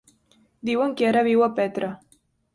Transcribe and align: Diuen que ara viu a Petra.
Diuen 0.69 0.95
que 1.03 1.11
ara 1.11 1.23
viu 1.29 1.45
a 1.51 1.51
Petra. 1.61 1.93